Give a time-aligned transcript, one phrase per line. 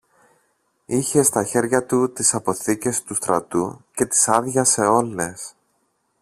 [0.85, 5.55] Είχε στα χέρια του τις αποθήκες του στρατού και τις άδειασε όλες.